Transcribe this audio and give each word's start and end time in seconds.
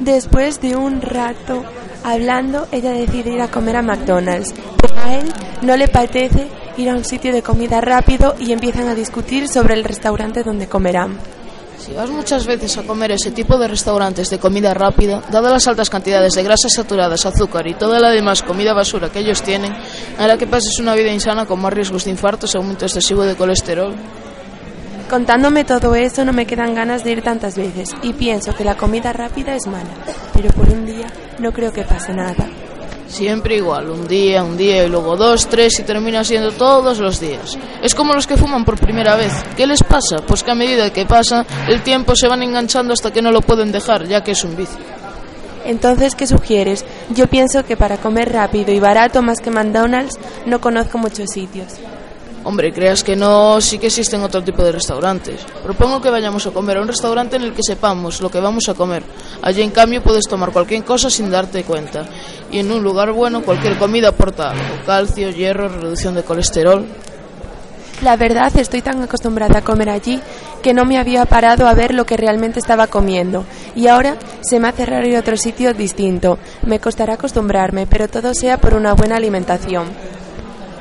Después 0.00 0.60
de 0.60 0.76
un 0.76 1.00
rato 1.00 1.64
hablando, 2.04 2.68
ella 2.70 2.92
decide 2.92 3.32
ir 3.32 3.40
a 3.40 3.50
comer 3.50 3.76
a 3.76 3.82
McDonald's, 3.82 4.54
pero 4.80 4.94
a 5.00 5.14
él 5.14 5.32
no 5.62 5.74
le 5.74 5.84
apetece 5.84 6.48
ir 6.76 6.90
a 6.90 6.94
un 6.94 7.04
sitio 7.04 7.32
de 7.32 7.42
comida 7.42 7.80
rápido 7.80 8.34
y 8.38 8.52
empiezan 8.52 8.88
a 8.88 8.94
discutir 8.94 9.48
sobre 9.48 9.72
el 9.72 9.84
restaurante 9.84 10.42
donde 10.42 10.68
comerán. 10.68 11.18
Si 11.78 11.92
vas 11.94 12.10
muchas 12.10 12.46
veces 12.46 12.76
a 12.76 12.82
comer 12.82 13.12
ese 13.12 13.30
tipo 13.30 13.56
de 13.58 13.68
restaurantes 13.68 14.28
de 14.28 14.38
comida 14.38 14.74
rápida, 14.74 15.22
dadas 15.30 15.52
las 15.52 15.66
altas 15.66 15.88
cantidades 15.88 16.34
de 16.34 16.42
grasas 16.42 16.74
saturadas, 16.74 17.24
azúcar 17.24 17.66
y 17.66 17.74
toda 17.74 17.98
la 17.98 18.10
demás 18.10 18.42
comida 18.42 18.74
basura 18.74 19.08
que 19.08 19.20
ellos 19.20 19.42
tienen, 19.42 19.74
hará 20.18 20.36
que 20.36 20.46
pases 20.46 20.78
una 20.78 20.94
vida 20.94 21.10
insana 21.10 21.46
con 21.46 21.60
más 21.60 21.72
riesgos 21.72 22.04
de 22.04 22.10
infartos, 22.10 22.54
aumento 22.54 22.84
excesivo 22.84 23.22
de 23.22 23.34
colesterol. 23.34 23.94
Contándome 25.08 25.64
todo 25.64 25.94
eso 25.94 26.24
no 26.24 26.32
me 26.32 26.46
quedan 26.46 26.74
ganas 26.74 27.04
de 27.04 27.12
ir 27.12 27.22
tantas 27.22 27.56
veces 27.56 27.90
y 28.02 28.12
pienso 28.12 28.52
que 28.54 28.64
la 28.64 28.76
comida 28.76 29.12
rápida 29.12 29.54
es 29.54 29.66
mala, 29.66 29.94
pero 30.34 30.50
por 30.50 30.68
un 30.68 30.84
día 30.84 31.06
no 31.38 31.52
creo 31.52 31.72
que 31.72 31.82
pase 31.82 32.12
nada. 32.12 32.48
Siempre 33.06 33.56
igual, 33.56 33.88
un 33.88 34.08
día, 34.08 34.42
un 34.42 34.56
día 34.56 34.84
y 34.84 34.88
luego 34.88 35.16
dos, 35.16 35.46
tres 35.46 35.78
y 35.78 35.84
termina 35.84 36.24
siendo 36.24 36.50
todos 36.50 36.98
los 36.98 37.20
días. 37.20 37.56
Es 37.80 37.94
como 37.94 38.14
los 38.14 38.26
que 38.26 38.36
fuman 38.36 38.64
por 38.64 38.80
primera 38.80 39.14
vez. 39.14 39.32
¿Qué 39.56 39.64
les 39.64 39.82
pasa? 39.84 40.16
Pues 40.26 40.42
que 40.42 40.50
a 40.50 40.56
medida 40.56 40.92
que 40.92 41.06
pasa, 41.06 41.46
el 41.68 41.82
tiempo 41.82 42.16
se 42.16 42.26
van 42.26 42.42
enganchando 42.42 42.92
hasta 42.92 43.12
que 43.12 43.22
no 43.22 43.30
lo 43.30 43.42
pueden 43.42 43.70
dejar, 43.70 44.08
ya 44.08 44.24
que 44.24 44.32
es 44.32 44.42
un 44.42 44.56
vicio. 44.56 44.80
Entonces, 45.64 46.16
¿qué 46.16 46.26
sugieres? 46.26 46.84
Yo 47.10 47.28
pienso 47.28 47.64
que 47.64 47.76
para 47.76 47.98
comer 47.98 48.32
rápido 48.32 48.72
y 48.72 48.80
barato 48.80 49.22
más 49.22 49.38
que 49.38 49.50
McDonald's 49.50 50.18
no 50.46 50.60
conozco 50.60 50.98
muchos 50.98 51.30
sitios. 51.32 51.74
Hombre, 52.46 52.72
creas 52.72 53.02
que 53.02 53.16
no, 53.16 53.60
sí 53.60 53.76
que 53.76 53.88
existen 53.88 54.22
otro 54.22 54.40
tipo 54.40 54.62
de 54.62 54.70
restaurantes. 54.70 55.44
Propongo 55.64 56.00
que 56.00 56.10
vayamos 56.10 56.46
a 56.46 56.52
comer 56.52 56.76
a 56.76 56.80
un 56.80 56.86
restaurante 56.86 57.34
en 57.34 57.42
el 57.42 57.52
que 57.52 57.62
sepamos 57.64 58.20
lo 58.20 58.30
que 58.30 58.38
vamos 58.38 58.68
a 58.68 58.74
comer. 58.74 59.02
Allí, 59.42 59.62
en 59.62 59.72
cambio, 59.72 60.00
puedes 60.00 60.28
tomar 60.28 60.52
cualquier 60.52 60.84
cosa 60.84 61.10
sin 61.10 61.28
darte 61.28 61.64
cuenta. 61.64 62.06
Y 62.52 62.60
en 62.60 62.70
un 62.70 62.84
lugar 62.84 63.10
bueno, 63.10 63.42
cualquier 63.42 63.76
comida 63.78 64.10
aporta. 64.10 64.54
Calcio, 64.86 65.30
hierro, 65.30 65.68
reducción 65.68 66.14
de 66.14 66.22
colesterol. 66.22 66.86
La 68.02 68.14
verdad, 68.16 68.56
estoy 68.56 68.80
tan 68.80 69.02
acostumbrada 69.02 69.58
a 69.58 69.64
comer 69.64 69.90
allí 69.90 70.20
que 70.62 70.72
no 70.72 70.84
me 70.84 70.98
había 70.98 71.24
parado 71.24 71.66
a 71.66 71.74
ver 71.74 71.94
lo 71.94 72.06
que 72.06 72.16
realmente 72.16 72.60
estaba 72.60 72.86
comiendo. 72.86 73.44
Y 73.74 73.88
ahora 73.88 74.18
se 74.42 74.60
me 74.60 74.68
hace 74.68 74.86
raro 74.86 75.08
ir 75.08 75.16
a 75.16 75.20
otro 75.20 75.36
sitio 75.36 75.74
distinto. 75.74 76.38
Me 76.62 76.78
costará 76.78 77.14
acostumbrarme, 77.14 77.88
pero 77.88 78.06
todo 78.06 78.34
sea 78.34 78.58
por 78.58 78.74
una 78.74 78.92
buena 78.92 79.16
alimentación. 79.16 80.15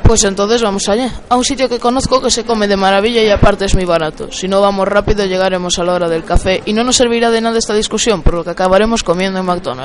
Pues 0.05 0.23
entonces 0.23 0.61
vamos 0.61 0.87
allá, 0.87 1.09
a 1.29 1.35
un 1.35 1.43
sitio 1.43 1.67
que 1.67 1.79
conozco 1.79 2.21
que 2.21 2.29
se 2.29 2.45
come 2.45 2.67
de 2.67 2.77
maravilla 2.77 3.23
y 3.23 3.29
aparte 3.31 3.65
es 3.65 3.73
muy 3.73 3.85
barato. 3.85 4.31
Si 4.31 4.47
no 4.47 4.61
vamos 4.61 4.87
rápido 4.87 5.25
llegaremos 5.25 5.79
a 5.79 5.83
la 5.83 5.93
hora 5.93 6.07
del 6.07 6.23
café 6.23 6.61
y 6.63 6.73
no 6.73 6.83
nos 6.83 6.97
servirá 6.97 7.31
de 7.31 7.41
nada 7.41 7.57
esta 7.57 7.73
discusión, 7.73 8.21
por 8.21 8.35
lo 8.35 8.43
que 8.43 8.51
acabaremos 8.51 9.01
comiendo 9.01 9.39
en 9.39 9.47
McDonald's. 9.47 9.83